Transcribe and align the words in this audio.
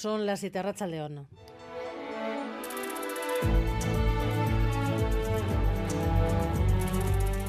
Son 0.00 0.26
las 0.26 0.38
siete 0.38 0.60
León. 0.86 1.26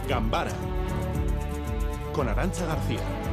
Gambara 0.08 0.50
con 2.12 2.28
Arancha 2.28 2.66
García. 2.66 3.29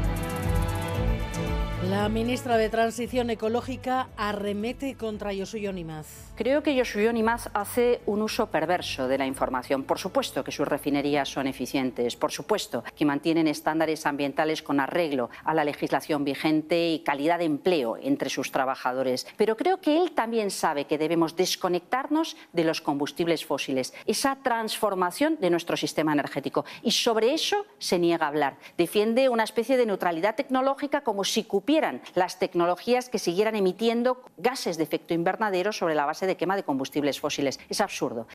La 1.91 2.09
ministra 2.09 2.57
de 2.57 2.69
Transición 2.69 3.31
Ecológica 3.31 4.09
arremete 4.17 4.97
contra 4.97 5.33
Yosuyo 5.33 5.73
Nimaz. 5.73 6.07
Creo 6.35 6.63
que 6.63 6.75
Yosuyo 6.75 7.13
Nimaz 7.13 7.49
hace 7.55 8.01
un 8.07 8.23
uso 8.23 8.51
perverso 8.51 9.09
de 9.09 9.19
la 9.19 9.27
información. 9.27 9.85
Por 9.85 9.99
supuesto 9.99 10.43
que 10.43 10.53
sus 10.53 10.67
refinerías 10.67 11.29
son 11.29 11.47
eficientes, 11.47 12.17
por 12.17 12.33
supuesto 12.33 12.83
que 12.95 13.05
mantienen 13.05 13.47
estándares 13.47 14.05
ambientales 14.05 14.63
con 14.63 14.81
arreglo 14.81 15.31
a 15.45 15.55
la 15.55 15.65
legislación 15.65 16.25
vigente 16.25 16.91
y 16.91 16.99
calidad 17.01 17.39
de 17.39 17.45
empleo 17.45 17.97
entre 17.97 18.31
sus 18.31 18.53
trabajadores. 18.53 19.27
Pero 19.37 19.57
creo 19.57 19.81
que 19.81 19.97
él 19.99 20.13
también 20.13 20.51
sabe 20.51 20.87
que 20.87 20.99
debemos 20.99 21.37
desconectarnos 21.37 22.37
de 22.53 22.65
los 22.65 22.81
combustibles 22.81 23.47
fósiles, 23.47 23.95
esa 24.07 24.37
transformación 24.43 25.39
de 25.41 25.51
nuestro 25.51 25.77
sistema 25.77 26.13
energético. 26.13 26.65
Y 26.83 26.91
sobre 26.91 27.33
eso 27.33 27.65
se 27.79 27.99
niega 27.99 28.27
a 28.27 28.29
hablar. 28.29 28.59
Defiende 28.77 29.29
una 29.29 29.45
especie 29.45 29.77
de 29.77 29.87
neutralidad 29.87 30.35
tecnológica 30.35 31.03
como 31.03 31.25
si 31.31 31.45
cupiera 31.45 32.01
las 32.15 32.39
tecnologías 32.39 33.09
que 33.09 33.19
siguieran 33.19 33.57
emitiendo 33.57 34.23
gases 34.37 34.77
de 34.77 34.85
efecto 34.85 35.15
invernadero 35.15 35.73
sobre 35.73 35.95
la 35.95 36.07
base 36.07 36.27
de 36.27 36.37
quema 36.37 36.57
de 36.57 36.63
combustibles 36.63 37.21
fósiles. 37.21 37.59
Es 37.69 37.81
absurdo. 37.81 38.27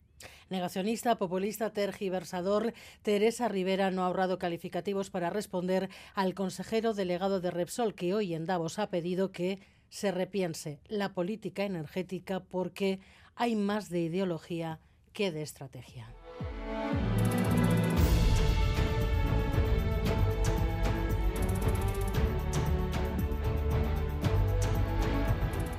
Negacionista, 0.49 1.15
populista, 1.15 1.71
tergiversador, 1.71 2.73
Teresa 3.03 3.47
Rivera 3.47 3.89
no 3.89 4.03
ha 4.03 4.07
ahorrado 4.07 4.37
calificativos 4.37 5.09
para 5.09 5.29
responder 5.29 5.89
al 6.13 6.33
consejero 6.33 6.93
delegado 6.93 7.39
de 7.39 7.51
Repsol 7.51 7.95
que 7.95 8.13
hoy 8.13 8.33
en 8.33 8.45
Davos 8.45 8.77
ha 8.77 8.89
pedido 8.89 9.31
que 9.31 9.59
se 9.89 10.11
repiense 10.11 10.79
la 10.87 11.13
política 11.13 11.63
energética 11.63 12.41
porque 12.41 12.99
hay 13.35 13.55
más 13.55 13.89
de 13.89 14.01
ideología 14.01 14.79
que 15.13 15.31
de 15.31 15.41
estrategia. 15.41 16.07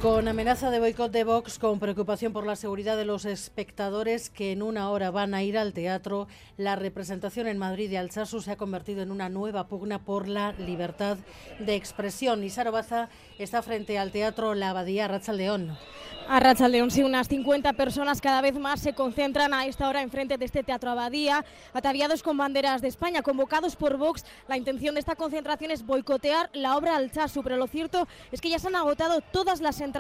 Con 0.03 0.27
amenaza 0.27 0.73
de 0.73 0.81
boicot 0.81 1.13
de 1.13 1.23
Vox, 1.23 1.61
con 1.61 1.79
preocupación 1.79 2.33
por 2.33 2.45
la 2.45 2.57
seguridad 2.57 2.97
de 2.97 3.05
los 3.05 3.25
espectadores 3.25 4.31
que 4.31 4.51
en 4.51 4.61
una 4.61 4.91
hora 4.91 5.13
van 5.13 5.33
a 5.33 5.45
ir 5.45 5.57
al 5.57 5.73
teatro, 5.73 6.27
la 6.57 6.75
representación 6.75 7.47
en 7.47 7.57
Madrid 7.57 7.89
de 7.89 7.99
Alsasu 7.99 8.41
se 8.41 8.51
ha 8.51 8.57
convertido 8.57 9.03
en 9.03 9.13
una 9.13 9.29
nueva 9.29 9.69
pugna 9.69 10.05
por 10.05 10.27
la 10.27 10.55
libertad 10.55 11.19
de 11.61 11.77
expresión. 11.77 12.43
Y 12.43 12.51
Sara 12.51 12.73
Baza 12.73 13.11
está 13.39 13.63
frente 13.63 13.97
al 13.97 14.11
teatro 14.11 14.55
La 14.57 14.71
Abadía 14.71 15.07
Racha 15.07 15.33
León. 15.33 15.79
A 16.29 16.41
Racha 16.41 16.69
León, 16.69 16.91
sí, 16.91 17.05
unas 17.05 17.29
50 17.29 17.73
personas 17.75 18.21
cada 18.21 18.41
vez 18.41 18.59
más 18.59 18.81
se 18.81 18.95
concentran 18.95 19.55
a 19.55 19.67
esta 19.67 19.89
hora 19.89 20.03
enfrente 20.03 20.37
de 20.37 20.45
este 20.45 20.63
Teatro 20.63 20.91
Abadía, 20.91 21.45
ataviados 21.73 22.23
con 22.23 22.37
banderas 22.37 22.81
de 22.81 22.89
España, 22.89 23.23
convocados 23.23 23.77
por 23.77 23.97
Vox. 23.97 24.25
La 24.49 24.57
intención 24.57 24.95
de 24.95 25.01
esta 25.01 25.17
concentración 25.17 25.71
es 25.73 25.85
boicotear 25.85 26.49
la 26.55 26.77
obra 26.77 26.97
Alchazu, 26.97 27.43
pero 27.43 27.57
lo 27.57 27.67
cierto 27.67 28.07
es 28.31 28.41
que 28.41 28.51
ya 28.51 28.61
se 28.61 28.69
han 28.69 28.77
agotado 28.77 29.21
todas 29.33 29.61
las 29.61 29.81
entradas 29.81 29.92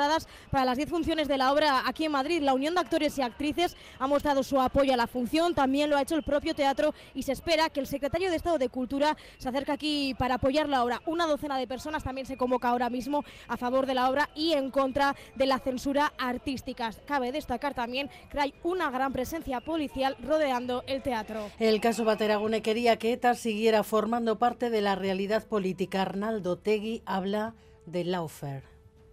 para 0.50 0.64
las 0.64 0.76
10 0.76 0.88
funciones 0.88 1.28
de 1.28 1.38
la 1.38 1.52
obra 1.52 1.82
aquí 1.86 2.04
en 2.04 2.12
Madrid. 2.12 2.42
La 2.42 2.54
Unión 2.54 2.74
de 2.74 2.80
Actores 2.80 3.16
y 3.18 3.22
Actrices 3.22 3.76
ha 3.98 4.06
mostrado 4.06 4.42
su 4.42 4.60
apoyo 4.60 4.94
a 4.94 4.96
la 4.96 5.06
función, 5.06 5.54
también 5.54 5.90
lo 5.90 5.96
ha 5.96 6.02
hecho 6.02 6.14
el 6.14 6.22
propio 6.22 6.54
teatro 6.54 6.94
y 7.14 7.22
se 7.22 7.32
espera 7.32 7.70
que 7.70 7.80
el 7.80 7.86
secretario 7.86 8.30
de 8.30 8.36
Estado 8.36 8.58
de 8.58 8.68
Cultura 8.68 9.16
se 9.38 9.48
acerque 9.48 9.72
aquí 9.72 10.14
para 10.18 10.34
apoyar 10.36 10.68
la 10.68 10.82
obra. 10.82 11.02
Una 11.06 11.26
docena 11.26 11.58
de 11.58 11.66
personas 11.66 12.04
también 12.04 12.26
se 12.26 12.36
convoca 12.36 12.68
ahora 12.68 12.90
mismo 12.90 13.24
a 13.48 13.56
favor 13.56 13.86
de 13.86 13.94
la 13.94 14.08
obra 14.08 14.28
y 14.34 14.52
en 14.52 14.70
contra 14.70 15.14
de 15.34 15.46
la 15.46 15.58
censura 15.58 16.12
artísticas. 16.18 17.00
Cabe 17.06 17.32
destacar 17.32 17.74
también 17.74 18.10
que 18.30 18.40
hay 18.40 18.54
una 18.62 18.90
gran 18.90 19.12
presencia 19.12 19.60
policial 19.60 20.16
rodeando 20.22 20.84
el 20.86 21.02
teatro. 21.02 21.50
El 21.58 21.80
caso 21.80 22.04
Bateragune 22.04 22.62
quería 22.62 22.98
que 22.98 23.12
ETA 23.12 23.34
siguiera 23.34 23.82
formando 23.82 24.38
parte 24.38 24.70
de 24.70 24.80
la 24.80 24.94
realidad 24.94 25.46
política. 25.46 26.02
Arnaldo 26.02 26.58
Tegui 26.58 27.02
habla 27.06 27.54
de 27.86 28.04
Laufer. 28.04 28.64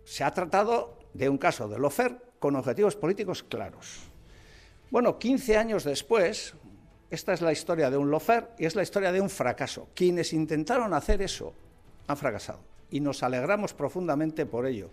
Se 0.09 0.24
ha 0.24 0.34
tratado 0.34 0.97
de 1.14 1.30
un 1.30 1.38
caso 1.38 1.68
de 1.68 1.78
Laufer 1.78 2.18
con 2.40 2.56
objetivos 2.56 2.96
políticos 2.96 3.44
claros. 3.44 4.00
Bueno, 4.90 5.20
15 5.20 5.56
años 5.56 5.84
después, 5.84 6.56
esta 7.12 7.34
es 7.34 7.42
la 7.42 7.52
historia 7.52 7.92
de 7.92 7.97
un 7.97 8.09
Lofer 8.09 8.50
y 8.58 8.66
es 8.66 8.75
la 8.75 8.81
historia 8.81 9.12
de 9.12 9.22
un 9.22 9.30
fracaso. 9.30 9.90
Quienes 9.94 10.34
intentaron 10.34 10.96
hacer 10.96 11.22
eso 11.22 11.53
han 12.08 12.18
fracasado 12.18 12.59
y 12.90 13.02
nos 13.02 13.22
alegramos 13.22 13.75
profundamente 13.75 14.47
por 14.47 14.66
ello 14.66 14.90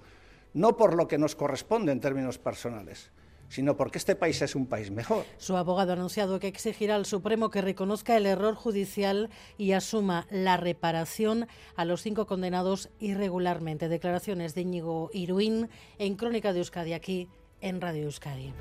no 0.52 0.76
por 0.76 0.94
lo 0.94 1.08
que 1.08 1.18
nos 1.18 1.34
corresponde 1.34 1.92
en 1.92 2.00
términos 2.00 2.38
personales, 2.38 3.10
sino 3.48 3.76
porque 3.76 3.98
este 3.98 4.16
país 4.16 4.40
es 4.42 4.54
un 4.54 4.66
país 4.66 4.90
mejor. 4.90 5.24
Su 5.38 5.56
abogado 5.56 5.92
ha 5.92 5.94
anunciado 5.94 6.38
que 6.38 6.48
exigirá 6.48 6.96
al 6.96 7.06
Supremo 7.06 7.50
que 7.50 7.62
reconozca 7.62 8.16
el 8.16 8.26
error 8.26 8.54
judicial 8.54 9.30
y 9.58 9.72
asuma 9.72 10.26
la 10.30 10.56
reparación 10.56 11.46
a 11.76 11.84
los 11.84 12.02
cinco 12.02 12.26
condenados 12.26 12.90
irregularmente. 12.98 13.88
Declaraciones 13.88 14.54
de 14.54 14.62
Íñigo 14.62 15.10
Iruín 15.12 15.68
en 15.98 16.16
Crónica 16.16 16.52
de 16.52 16.60
Euskadi, 16.60 16.92
aquí 16.92 17.28
en 17.60 17.80
Radio 17.80 18.04
Euskadi. 18.04 18.52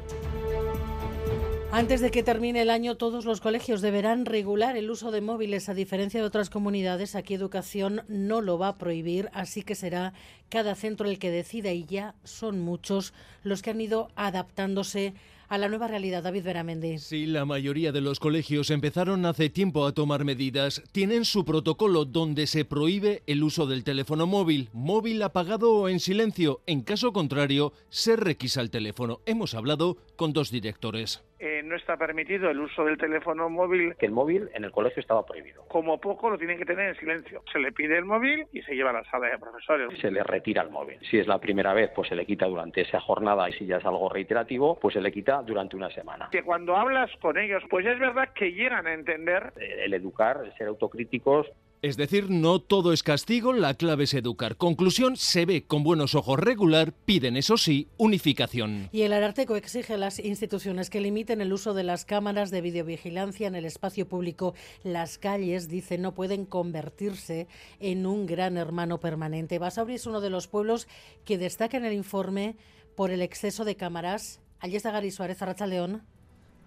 Antes 1.78 2.00
de 2.00 2.10
que 2.10 2.24
termine 2.24 2.62
el 2.62 2.70
año, 2.70 2.96
todos 2.96 3.26
los 3.26 3.42
colegios 3.42 3.82
deberán 3.82 4.26
regular 4.26 4.78
el 4.78 4.90
uso 4.90 5.12
de 5.12 5.20
móviles. 5.20 5.68
A 5.68 5.74
diferencia 5.74 6.22
de 6.22 6.26
otras 6.26 6.50
comunidades, 6.50 7.16
aquí 7.16 7.34
Educación 7.34 8.04
no 8.08 8.40
lo 8.40 8.58
va 8.58 8.70
a 8.70 8.78
prohibir, 8.78 9.30
así 9.34 9.62
que 9.62 9.76
será 9.76 10.14
cada 10.48 10.76
centro 10.76 11.10
el 11.10 11.20
que 11.20 11.32
decida 11.32 11.74
y 11.74 11.84
ya 11.84 12.16
son 12.24 12.62
muchos 12.62 13.14
los 13.44 13.62
que 13.62 13.72
han 13.72 13.82
ido 13.82 14.08
adaptándose 14.16 15.16
a 15.48 15.58
la 15.58 15.70
nueva 15.70 15.88
realidad. 15.88 16.24
David 16.24 16.44
Veramendi. 16.44 16.98
Sí, 16.98 17.26
la 17.26 17.46
mayoría 17.46 17.92
de 17.92 18.02
los 18.02 18.20
colegios 18.20 18.70
empezaron 18.70 19.26
hace 19.26 19.50
tiempo 19.50 19.86
a 19.86 19.94
tomar 19.94 20.24
medidas. 20.24 20.82
Tienen 20.92 21.26
su 21.26 21.46
protocolo 21.46 22.06
donde 22.06 22.48
se 22.48 22.66
prohíbe 22.66 23.24
el 23.28 23.44
uso 23.44 23.68
del 23.68 23.84
teléfono 23.84 24.28
móvil, 24.28 24.70
móvil 24.74 25.22
apagado 25.22 25.74
o 25.74 25.90
en 25.90 26.00
silencio. 26.00 26.62
En 26.66 26.82
caso 26.82 27.14
contrario, 27.14 27.74
se 27.90 28.16
requisa 28.16 28.62
el 28.62 28.72
teléfono. 28.72 29.22
Hemos 29.26 29.54
hablado 29.54 29.98
con 30.16 30.34
dos 30.34 30.52
directores. 30.52 31.22
Eh, 31.40 31.62
no 31.64 31.76
está 31.76 31.98
permitido 31.98 32.50
el 32.50 32.60
uso 32.60 32.86
del 32.86 32.98
teléfono 32.98 33.50
móvil. 33.50 33.96
Que 33.96 34.06
el 34.06 34.12
móvil 34.12 34.50
en 34.54 34.64
el 34.64 34.72
colegio 34.72 35.02
estaba 35.02 35.26
prohibido. 35.26 35.66
Como 35.68 36.00
poco 36.00 36.30
lo 36.30 36.38
tienen 36.38 36.58
que 36.58 36.66
tener 36.66 36.90
en 36.90 36.96
silencio. 36.96 37.44
Se 37.52 37.60
le 37.60 37.72
pide 37.72 37.98
el 37.98 38.06
móvil 38.06 38.46
y 38.54 38.62
se 38.62 38.74
lleva 38.74 38.92
a 38.92 38.94
la 38.94 39.04
sala 39.06 39.28
de 39.28 39.38
profesores. 39.38 40.00
Se 40.00 40.12
le 40.12 40.24
retira 40.24 40.62
el 40.62 40.70
móvil. 40.70 40.98
Si 41.10 41.18
es 41.18 41.28
la 41.28 41.40
primera 41.40 41.74
vez, 41.74 41.92
pues 41.94 42.08
se 42.08 42.16
le 42.16 42.26
quita 42.26 42.46
durante 42.46 42.82
esa 42.82 43.02
jornada 43.02 43.50
y 43.50 43.54
si 43.54 43.66
ya 43.66 43.78
es 43.78 43.86
algo 43.86 44.08
reiterativo, 44.10 44.80
pues 44.80 44.94
se 44.94 45.02
le 45.02 45.12
quita 45.12 45.42
durante 45.42 45.76
una 45.76 45.90
semana. 45.90 46.30
Que 46.32 46.44
cuando 46.44 46.76
hablas 46.78 47.12
con 47.22 47.38
ellos, 47.38 47.64
pues 47.70 47.86
es 47.86 48.00
verdad 48.00 48.30
que 48.34 48.54
llegan 48.54 48.88
a 48.88 48.94
entender. 48.94 49.52
El 49.58 49.94
educar, 49.94 50.42
el 50.46 50.54
ser 50.54 50.68
autocríticos, 50.68 51.48
es 51.86 51.98
decir, 51.98 52.32
no 52.32 52.58
todo 52.60 52.94
es 52.94 53.04
castigo, 53.04 53.54
la 53.54 53.76
clave 53.76 54.06
es 54.06 54.16
educar. 54.16 54.58
Conclusión, 54.58 55.18
se 55.18 55.46
ve 55.46 55.68
con 55.68 55.84
buenos 55.84 56.16
ojos 56.16 56.40
regular, 56.40 56.94
piden 56.94 57.38
eso 57.38 57.58
sí, 57.58 57.90
unificación. 57.98 58.90
Y 58.92 59.04
el 59.04 59.14
Ararteco 59.14 59.56
exige 59.56 59.94
a 59.94 59.98
las 59.98 60.18
instituciones 60.18 60.90
que 60.90 61.00
limiten 61.00 61.42
el 61.42 61.54
uso 61.54 61.76
de 61.76 61.84
las 61.84 62.04
cámaras 62.04 62.50
de 62.50 62.62
videovigilancia 62.62 63.48
en 63.48 63.54
el 63.54 63.66
espacio 63.66 64.08
público. 64.08 64.56
Las 64.82 65.20
calles, 65.20 65.70
dice, 65.70 66.00
no 66.00 66.16
pueden 66.16 66.46
convertirse 66.46 67.48
en 67.80 68.08
un 68.08 68.26
gran 68.26 68.58
hermano 68.58 69.00
permanente. 69.00 69.60
Basauri 69.60 69.94
es 69.94 70.08
uno 70.08 70.22
de 70.22 70.32
los 70.32 70.48
pueblos 70.48 70.88
que 71.24 71.38
destaca 71.38 71.78
en 71.78 71.86
el 71.86 71.94
informe 71.94 72.56
por 72.96 73.12
el 73.12 73.22
exceso 73.22 73.64
de 73.64 73.76
cámaras. 73.76 74.42
Allí 74.60 74.76
está 74.76 74.90
Gary 74.90 75.12
Suárez, 75.12 75.40
Arracha 75.44 75.68
León. 75.68 76.02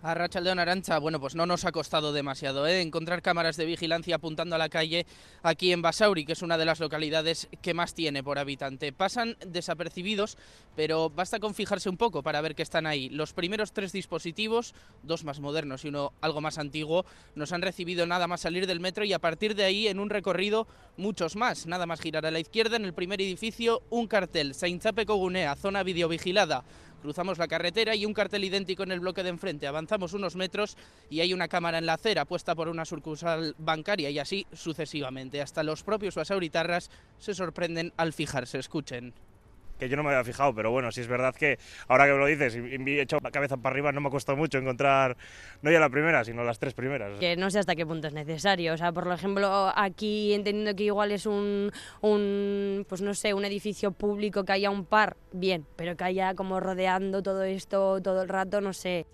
A 0.01 0.15
Rachaldeón 0.15 0.61
Arancha, 0.61 0.97
bueno, 1.01 1.19
pues 1.19 1.35
no 1.35 1.45
nos 1.45 1.65
ha 1.65 1.73
costado 1.73 2.13
demasiado 2.13 2.69
¿eh? 2.69 2.83
encontrar 2.83 3.21
cámaras 3.21 3.57
de 3.57 3.65
vigilancia 3.65 4.15
apuntando 4.15 4.55
a 4.55 4.59
la 4.59 4.69
calle 4.69 5.07
aquí 5.43 5.73
en 5.73 5.83
Basauri, 5.83 6.25
que 6.25 6.35
es 6.35 6.43
una 6.43 6.57
de 6.57 6.65
las 6.65 6.79
localidades 6.79 7.49
que 7.63 7.75
más 7.75 7.95
tiene 7.95 8.23
por 8.23 8.39
habitante. 8.39 8.93
Pasan 8.93 9.37
desapercibidos, 9.45 10.39
pero 10.77 11.11
basta 11.11 11.41
con 11.41 11.53
fijarse 11.53 11.89
un 11.89 11.97
poco 11.97 12.23
para 12.23 12.41
ver 12.41 12.55
que 12.55 12.63
están 12.63 12.87
ahí. 12.87 13.09
Los 13.09 13.33
primeros 13.33 13.73
tres 13.73 13.91
dispositivos, 13.91 14.73
dos 15.03 15.25
más 15.25 15.41
modernos 15.41 15.85
y 15.85 15.89
uno 15.89 16.13
algo 16.21 16.41
más 16.41 16.59
antiguo, 16.59 17.05
nos 17.35 17.51
han 17.51 17.63
recibido 17.63 18.07
nada 18.07 18.29
más 18.29 18.43
salir 18.43 18.69
del 18.69 18.79
metro 18.79 19.05
y 19.05 19.13
a 19.13 19.19
partir 19.19 19.57
de 19.57 19.65
ahí 19.65 19.89
en 19.89 19.99
un 19.99 20.11
recorrido 20.11 20.69
muchos 20.97 21.35
más. 21.35 21.67
Nada 21.67 21.87
más 21.87 22.01
girar 22.01 22.25
a 22.25 22.31
la 22.31 22.39
izquierda 22.39 22.77
en 22.77 22.85
el 22.85 22.95
primer 22.95 23.21
edificio 23.21 23.83
un 23.91 24.07
cartel, 24.07 24.55
Saintzape 24.55 25.07
Cogunea, 25.07 25.57
zona 25.57 25.83
videovigilada. 25.83 26.65
Cruzamos 27.03 27.39
la 27.39 27.49
carretera 27.49 27.95
y 27.95 28.05
un 28.05 28.15
cartel 28.15 28.45
idéntico 28.45 28.83
en 28.83 28.93
el 28.93 29.01
bloque 29.01 29.23
de 29.23 29.29
enfrente. 29.29 29.67
Avanzamos 29.67 30.15
unos 30.15 30.37
metros 30.37 30.77
y 31.09 31.21
hay 31.21 31.33
una 31.33 31.49
cámara 31.49 31.79
en 31.79 31.87
la 31.87 31.95
acera 31.95 32.25
puesta 32.25 32.55
por 32.55 32.69
una 32.69 32.85
sucursal 32.85 33.55
bancaria 33.59 34.11
y 34.11 34.19
así 34.19 34.47
sucesivamente. 34.53 35.41
Hasta 35.41 35.63
los 35.63 35.83
propios 35.83 36.17
basauritarras 36.17 36.91
se 37.19 37.35
sorprenden 37.35 37.93
al 37.97 38.13
fijarse. 38.13 38.59
Escuchen. 38.59 39.15
Que 39.79 39.89
yo 39.89 39.97
no 39.97 40.03
me 40.03 40.11
había 40.11 40.25
fijado, 40.25 40.55
pero 40.55 40.71
bueno, 40.71 40.91
si 40.93 41.01
es 41.01 41.09
verdad 41.09 41.35
que 41.35 41.59
ahora 41.87 42.07
que 42.07 42.13
me 42.13 42.19
lo 42.19 42.27
dices 42.27 42.55
he 42.57 43.01
hecho 43.01 43.19
la 43.23 43.31
cabeza 43.31 43.57
para 43.57 43.75
arriba, 43.75 43.93
no 43.93 44.01
me 44.01 44.09
ha 44.09 44.11
costado 44.11 44.37
mucho 44.37 44.59
encontrar 44.59 45.17
no 45.63 45.71
ya 45.71 45.81
la 45.81 45.91
primera, 45.91 46.25
sino 46.25 46.45
las 46.45 46.59
tres 46.59 46.75
primeras. 46.75 47.19
Que 47.19 47.37
no 47.37 47.51
sé 47.51 47.59
hasta 47.59 47.77
qué 47.77 47.87
punto 47.87 48.09
es 48.09 48.15
necesario, 48.15 48.75
o 48.75 48.77
sea, 48.77 48.93
por 48.93 49.11
ejemplo, 49.13 49.73
aquí 49.75 50.35
entendiendo 50.35 50.75
que 50.75 50.85
igual 50.85 51.13
es 51.13 51.27
un 51.27 51.73
pues 52.89 53.03
no 53.03 53.15
sé, 53.15 53.35
un 53.35 53.45
edificio 53.45 53.93
público 53.93 54.45
que 54.45 54.53
haya 54.53 54.71
un 54.71 54.85
par, 54.85 55.17
bien, 55.33 55.67
pero 55.77 55.97
que 55.97 56.05
haya 56.05 56.35
como 56.35 56.61
rodeando 56.61 57.23
todo 57.23 57.45
esto 57.45 58.01
todo 58.03 58.23
el 58.23 58.29
rato, 58.29 58.61
no 58.61 58.73
sé. 58.73 59.07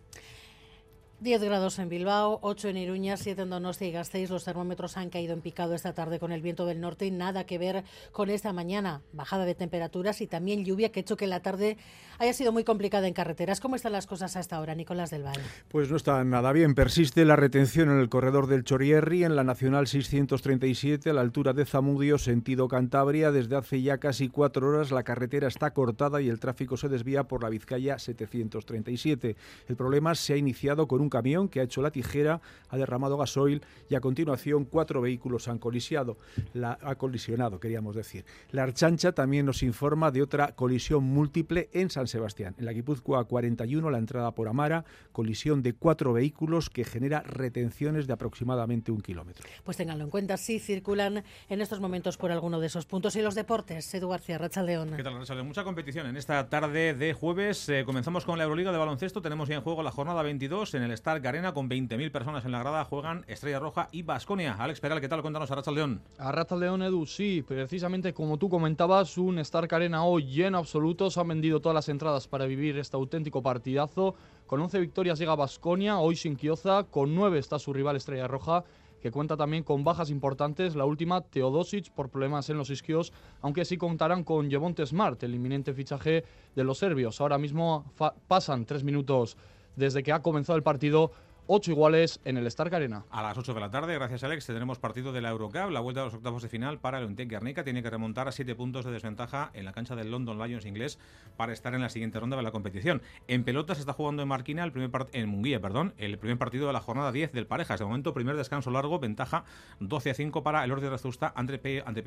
10 1.24 1.42
grados 1.42 1.78
en 1.78 1.88
Bilbao, 1.88 2.38
8 2.42 2.68
en 2.68 2.76
Iruña, 2.76 3.16
7 3.16 3.40
en 3.40 3.48
Donostia 3.48 3.88
y 3.88 3.92
Gasteiz. 3.92 4.28
Los 4.28 4.44
termómetros 4.44 4.98
han 4.98 5.08
caído 5.08 5.32
en 5.32 5.40
picado 5.40 5.72
esta 5.72 5.94
tarde 5.94 6.18
con 6.18 6.32
el 6.32 6.42
viento 6.42 6.66
del 6.66 6.82
norte 6.82 7.06
y 7.06 7.10
nada 7.10 7.44
que 7.44 7.56
ver 7.56 7.82
con 8.12 8.28
esta 8.28 8.52
mañana. 8.52 9.00
Bajada 9.14 9.46
de 9.46 9.54
temperaturas 9.54 10.20
y 10.20 10.26
también 10.26 10.66
lluvia 10.66 10.92
que 10.92 11.00
ha 11.00 11.02
hecho 11.02 11.16
que 11.16 11.26
la 11.26 11.40
tarde 11.40 11.78
haya 12.18 12.34
sido 12.34 12.52
muy 12.52 12.62
complicada 12.62 13.08
en 13.08 13.14
carreteras. 13.14 13.58
¿Cómo 13.58 13.74
están 13.74 13.92
las 13.92 14.06
cosas 14.06 14.36
hasta 14.36 14.56
ahora, 14.56 14.74
Nicolás 14.74 15.08
del 15.08 15.22
Valle? 15.22 15.40
Pues 15.68 15.90
no 15.90 15.96
está 15.96 16.22
nada 16.24 16.52
bien. 16.52 16.74
Persiste 16.74 17.24
la 17.24 17.36
retención 17.36 17.88
en 17.88 18.00
el 18.00 18.10
corredor 18.10 18.46
del 18.46 18.62
Chorierri, 18.62 19.24
en 19.24 19.34
la 19.34 19.44
Nacional 19.44 19.86
637, 19.86 21.08
a 21.08 21.14
la 21.14 21.22
altura 21.22 21.54
de 21.54 21.64
Zamudio, 21.64 22.18
sentido 22.18 22.68
Cantabria. 22.68 23.32
Desde 23.32 23.56
hace 23.56 23.80
ya 23.80 23.96
casi 23.96 24.28
cuatro 24.28 24.68
horas 24.68 24.90
la 24.90 25.04
carretera 25.04 25.48
está 25.48 25.72
cortada 25.72 26.20
y 26.20 26.28
el 26.28 26.38
tráfico 26.38 26.76
se 26.76 26.90
desvía 26.90 27.24
por 27.24 27.42
la 27.42 27.48
Vizcaya 27.48 27.98
737. 27.98 29.36
El 29.68 29.76
problema 29.76 30.14
se 30.14 30.34
ha 30.34 30.36
iniciado 30.36 30.86
con 30.86 31.00
un 31.00 31.13
camión 31.14 31.48
que 31.48 31.60
ha 31.60 31.62
hecho 31.62 31.80
la 31.80 31.92
tijera, 31.92 32.40
ha 32.68 32.76
derramado 32.76 33.16
gasoil 33.16 33.62
y 33.88 33.94
a 33.94 34.00
continuación 34.00 34.64
cuatro 34.64 35.00
vehículos 35.00 35.46
han 35.46 35.58
colisionado. 35.58 36.18
La, 36.54 36.76
ha 36.82 36.96
colisionado, 36.96 37.60
queríamos 37.60 37.94
decir. 37.94 38.24
La 38.50 38.64
Archancha 38.64 39.12
también 39.12 39.46
nos 39.46 39.62
informa 39.62 40.10
de 40.10 40.22
otra 40.22 40.56
colisión 40.56 41.04
múltiple 41.04 41.70
en 41.72 41.88
San 41.88 42.08
Sebastián. 42.08 42.56
En 42.58 42.64
la 42.64 42.72
Guipúzcoa 42.72 43.26
41, 43.26 43.90
la 43.90 43.98
entrada 43.98 44.32
por 44.32 44.48
Amara, 44.48 44.84
colisión 45.12 45.62
de 45.62 45.74
cuatro 45.74 46.12
vehículos 46.12 46.68
que 46.68 46.82
genera 46.84 47.20
retenciones 47.20 48.08
de 48.08 48.12
aproximadamente 48.12 48.90
un 48.90 49.00
kilómetro. 49.00 49.46
Pues 49.62 49.76
ténganlo 49.76 50.02
en 50.02 50.10
cuenta, 50.10 50.36
si 50.36 50.58
circulan 50.58 51.22
en 51.48 51.60
estos 51.60 51.78
momentos 51.78 52.16
por 52.16 52.32
alguno 52.32 52.58
de 52.58 52.66
esos 52.66 52.86
puntos. 52.86 53.14
Y 53.14 53.22
los 53.22 53.36
deportes, 53.36 53.94
Edu 53.94 54.08
García, 54.08 54.38
Rachaldeón. 54.38 54.96
¿Qué 54.96 55.04
tal, 55.04 55.14
Rachaldeón? 55.14 55.46
Mucha 55.46 55.62
competición 55.62 56.08
en 56.08 56.16
esta 56.16 56.48
tarde 56.48 56.92
de 56.94 57.12
jueves. 57.12 57.68
Eh, 57.68 57.84
comenzamos 57.84 58.24
con 58.24 58.36
la 58.36 58.42
Euroliga 58.42 58.72
de 58.72 58.78
baloncesto. 58.78 59.22
Tenemos 59.22 59.48
ya 59.48 59.54
en 59.54 59.60
juego 59.60 59.84
la 59.84 59.92
jornada 59.92 60.22
22 60.22 60.74
en 60.74 60.82
el 60.82 60.90
Stark 61.04 61.26
Arena 61.26 61.52
con 61.52 61.68
20.000 61.68 62.10
personas 62.10 62.46
en 62.46 62.52
la 62.52 62.60
grada. 62.60 62.82
Juegan 62.86 63.26
Estrella 63.28 63.58
Roja 63.58 63.88
y 63.92 64.00
Basconia. 64.00 64.54
Alex 64.58 64.80
Peral, 64.80 65.02
¿qué 65.02 65.08
tal? 65.10 65.20
Cuéntanos 65.20 65.50
a 65.50 65.70
León. 65.70 66.00
A 66.16 66.56
León, 66.56 66.82
Edu, 66.82 67.04
sí. 67.04 67.44
Precisamente 67.46 68.14
como 68.14 68.38
tú 68.38 68.48
comentabas, 68.48 69.18
un 69.18 69.38
Stark 69.40 69.74
Arena 69.74 70.06
hoy 70.06 70.24
lleno 70.24 70.56
absoluto. 70.56 71.10
Se 71.10 71.20
han 71.20 71.28
vendido 71.28 71.60
todas 71.60 71.74
las 71.74 71.90
entradas 71.90 72.26
para 72.26 72.46
vivir 72.46 72.78
este 72.78 72.96
auténtico 72.96 73.42
partidazo. 73.42 74.14
Con 74.46 74.62
11 74.62 74.80
victorias 74.80 75.18
llega 75.18 75.34
Basconia, 75.34 75.98
hoy 75.98 76.16
sin 76.16 76.36
Kioza. 76.36 76.84
Con 76.84 77.14
9 77.14 77.38
está 77.38 77.58
su 77.58 77.74
rival 77.74 77.96
Estrella 77.96 78.26
Roja 78.26 78.64
que 79.02 79.10
cuenta 79.10 79.36
también 79.36 79.62
con 79.62 79.84
bajas 79.84 80.08
importantes. 80.08 80.74
La 80.74 80.86
última, 80.86 81.20
Teodosic, 81.20 81.90
por 81.90 82.08
problemas 82.08 82.48
en 82.48 82.56
los 82.56 82.70
isquios, 82.70 83.12
aunque 83.42 83.66
sí 83.66 83.76
contarán 83.76 84.24
con 84.24 84.50
Jevonte 84.50 84.86
Smart, 84.86 85.22
el 85.22 85.34
inminente 85.34 85.74
fichaje 85.74 86.24
de 86.56 86.64
los 86.64 86.78
serbios. 86.78 87.20
Ahora 87.20 87.36
mismo 87.36 87.84
pasan 88.26 88.64
tres 88.64 88.82
minutos 88.82 89.36
desde 89.76 90.02
que 90.02 90.12
ha 90.12 90.22
comenzado 90.22 90.56
el 90.56 90.62
partido. 90.62 91.12
Ocho 91.46 91.72
iguales 91.72 92.22
en 92.24 92.38
el 92.38 92.46
Stark 92.46 92.74
Arena. 92.74 93.04
A 93.10 93.22
las 93.22 93.36
8 93.36 93.52
de 93.52 93.60
la 93.60 93.70
tarde, 93.70 93.92
gracias 93.92 94.24
Alex, 94.24 94.46
tendremos 94.46 94.78
partido 94.78 95.12
de 95.12 95.20
la 95.20 95.28
Eurocup, 95.28 95.68
la 95.70 95.80
vuelta 95.80 96.00
de 96.00 96.06
los 96.06 96.14
octavos 96.14 96.42
de 96.42 96.48
final 96.48 96.78
para 96.78 96.96
el 96.96 97.04
Olympique 97.04 97.34
Guernica. 97.34 97.64
Tiene 97.64 97.82
que 97.82 97.90
remontar 97.90 98.28
a 98.28 98.32
7 98.32 98.54
puntos 98.54 98.86
de 98.86 98.92
desventaja 98.92 99.50
en 99.52 99.66
la 99.66 99.74
cancha 99.74 99.94
del 99.94 100.10
London 100.10 100.38
Lions 100.38 100.64
inglés 100.64 100.98
para 101.36 101.52
estar 101.52 101.74
en 101.74 101.82
la 101.82 101.90
siguiente 101.90 102.18
ronda 102.18 102.38
de 102.38 102.42
la 102.42 102.50
competición. 102.50 103.02
En 103.28 103.44
pelota 103.44 103.74
se 103.74 103.80
está 103.80 103.92
jugando 103.92 104.22
en 104.22 104.28
Marquina, 104.28 104.64
el 104.64 104.72
primer 104.72 104.90
en 105.12 105.28
Munguía, 105.28 105.60
perdón, 105.60 105.92
el 105.98 106.16
primer 106.16 106.38
partido 106.38 106.66
de 106.66 106.72
la 106.72 106.80
jornada 106.80 107.12
10 107.12 107.32
del 107.32 107.46
Parejas. 107.46 107.78
De 107.78 107.84
momento, 107.84 108.14
primer 108.14 108.38
descanso 108.38 108.70
largo, 108.70 108.98
ventaja 108.98 109.44
12 109.80 110.12
a 110.12 110.14
5 110.14 110.42
para 110.42 110.64
el 110.64 110.72
Orde 110.72 110.84
de 110.84 110.90
Rezusta 110.92 111.30
ante 111.36 111.60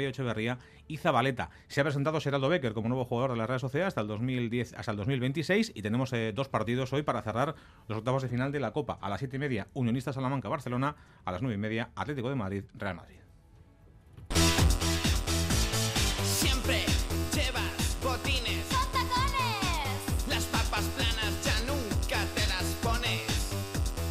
Echeverría 0.08 0.58
y 0.88 0.98
Zabaleta. 0.98 1.52
Se 1.68 1.82
ha 1.82 1.84
presentado 1.84 2.20
Geraldo 2.20 2.50
Becker 2.50 2.74
como 2.74 2.90
nuevo 2.90 3.06
jugador 3.06 3.34
de 3.34 3.38
la 3.38 3.46
Real 3.46 3.60
Sociedad 3.60 3.88
hasta 3.88 4.02
el 4.02 4.08
2010, 4.08 4.74
hasta 4.74 4.90
el 4.94 4.98
2026 4.98 5.74
y 5.76 5.84
tenemos 5.84 6.12
eh, 6.14 6.34
dos 6.34 6.50
partidos 6.50 6.92
hoy 6.92 7.04
para 7.04 7.22
cerrar 7.22 7.54
los 7.88 8.00
octavos 8.00 8.24
de 8.24 8.30
final 8.30 8.52
de 8.52 8.60
la 8.60 8.72
Copa. 8.72 8.98
A 9.00 9.10
las 9.10 9.27
7 9.28 9.36
y 9.36 9.40
media, 9.40 9.68
Unionista 9.74 10.14
Salamanca, 10.14 10.48
Barcelona, 10.48 10.96
a 11.26 11.32
las 11.34 11.42
9 11.42 11.56
y 11.56 11.58
media, 11.58 11.90
Atlético 11.96 12.30
de 12.30 12.36
Madrid, 12.36 12.64
Real 12.76 12.96
Madrid. 12.96 13.18
Siempre 16.24 16.86
llevas 17.34 17.98
botines. 18.02 18.66
Las 20.30 20.46
papas 20.46 20.86
planas 20.96 21.44
ya 21.44 21.60
nunca 21.66 22.24
te 22.36 22.48
las 22.48 22.64
pones. 22.82 23.54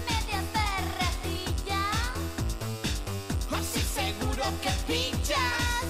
Medias 0.05 0.45
de 0.53 0.69
rejilla. 1.01 1.83
Así 3.59 3.81
seguro 3.81 4.45
que 4.61 4.71
pillas. 4.87 5.87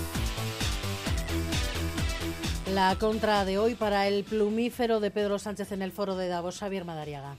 La 2.73 2.97
contra 2.97 3.45
de 3.45 3.59
hoy 3.59 3.75
para 3.75 4.07
el 4.07 4.23
plumífero 4.23 5.01
de 5.01 5.11
Pedro 5.11 5.41
Sánchez 5.41 5.73
en 5.73 5.83
el 5.83 5.91
foro 5.91 6.15
de 6.15 6.29
Davos, 6.29 6.61
Javier 6.61 6.85
Madariaga. 6.85 7.37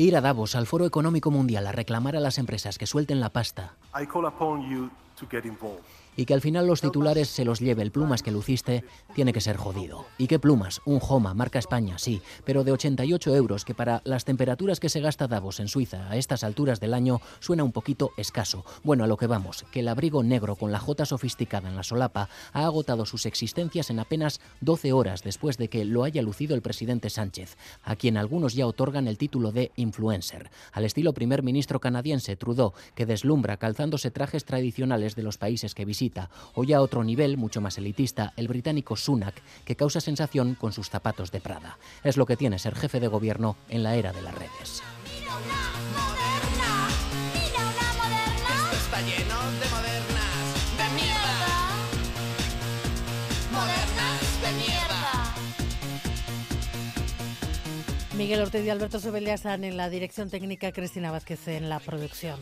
Ir 0.00 0.16
a 0.16 0.20
Davos, 0.20 0.54
al 0.54 0.68
Foro 0.68 0.86
Económico 0.86 1.32
Mundial, 1.32 1.66
a 1.66 1.72
reclamar 1.72 2.14
a 2.14 2.20
las 2.20 2.38
empresas 2.38 2.78
que 2.78 2.86
suelten 2.86 3.18
la 3.18 3.30
pasta 3.30 3.74
y 6.18 6.26
que 6.26 6.34
al 6.34 6.40
final 6.40 6.66
los 6.66 6.80
titulares 6.80 7.28
se 7.28 7.44
los 7.44 7.60
lleve 7.60 7.80
el 7.80 7.92
plumas 7.92 8.24
que 8.24 8.32
luciste, 8.32 8.82
tiene 9.14 9.32
que 9.32 9.40
ser 9.40 9.56
jodido. 9.56 10.04
¿Y 10.18 10.26
qué 10.26 10.40
plumas? 10.40 10.80
Un 10.84 10.98
Homa, 11.00 11.32
marca 11.32 11.60
España, 11.60 11.96
sí, 11.96 12.20
pero 12.44 12.64
de 12.64 12.72
88 12.72 13.36
euros, 13.36 13.64
que 13.64 13.72
para 13.72 14.02
las 14.04 14.24
temperaturas 14.24 14.80
que 14.80 14.88
se 14.88 15.00
gasta 15.00 15.28
Davos 15.28 15.60
en 15.60 15.68
Suiza 15.68 16.10
a 16.10 16.16
estas 16.16 16.42
alturas 16.42 16.80
del 16.80 16.92
año 16.92 17.20
suena 17.38 17.62
un 17.62 17.70
poquito 17.70 18.10
escaso. 18.16 18.64
Bueno, 18.82 19.04
a 19.04 19.06
lo 19.06 19.16
que 19.16 19.28
vamos, 19.28 19.64
que 19.70 19.78
el 19.78 19.86
abrigo 19.86 20.24
negro 20.24 20.56
con 20.56 20.72
la 20.72 20.80
jota 20.80 21.06
sofisticada 21.06 21.68
en 21.68 21.76
la 21.76 21.84
solapa 21.84 22.28
ha 22.52 22.64
agotado 22.64 23.06
sus 23.06 23.24
existencias 23.24 23.88
en 23.88 24.00
apenas 24.00 24.40
12 24.60 24.92
horas 24.92 25.22
después 25.22 25.56
de 25.56 25.68
que 25.68 25.84
lo 25.84 26.02
haya 26.02 26.20
lucido 26.20 26.56
el 26.56 26.62
presidente 26.62 27.10
Sánchez, 27.10 27.56
a 27.84 27.94
quien 27.94 28.16
algunos 28.16 28.54
ya 28.54 28.66
otorgan 28.66 29.06
el 29.06 29.18
título 29.18 29.52
de 29.52 29.70
influencer, 29.76 30.50
al 30.72 30.84
estilo 30.84 31.14
primer 31.14 31.44
ministro 31.44 31.78
canadiense 31.78 32.34
Trudeau, 32.34 32.72
que 32.96 33.06
deslumbra 33.06 33.56
calzándose 33.56 34.10
trajes 34.10 34.44
tradicionales 34.44 35.14
de 35.14 35.22
los 35.22 35.38
países 35.38 35.76
que 35.76 35.84
visita 35.84 36.07
o 36.54 36.64
ya 36.64 36.78
a 36.78 36.82
otro 36.82 37.04
nivel, 37.04 37.36
mucho 37.36 37.60
más 37.60 37.78
elitista, 37.78 38.32
el 38.36 38.48
británico 38.48 38.96
Sunak, 38.96 39.42
que 39.64 39.76
causa 39.76 40.00
sensación 40.00 40.54
con 40.54 40.72
sus 40.72 40.90
zapatos 40.90 41.30
de 41.30 41.40
Prada. 41.40 41.78
Es 42.04 42.16
lo 42.16 42.26
que 42.26 42.36
tiene 42.36 42.58
ser 42.58 42.74
jefe 42.74 43.00
de 43.00 43.08
gobierno 43.08 43.56
en 43.68 43.82
la 43.82 43.94
era 43.96 44.12
de 44.12 44.22
las 44.22 44.34
redes. 44.34 44.82
Miguel 58.18 58.40
Ortiz 58.42 58.64
y 58.64 58.70
Alberto 58.70 58.98
Sebeliá 58.98 59.34
están 59.34 59.62
en 59.62 59.76
la 59.76 59.88
dirección 59.88 60.28
técnica, 60.28 60.72
Cristina 60.72 61.12
Vázquez 61.12 61.46
en 61.46 61.68
la 61.68 61.78
producción. 61.78 62.40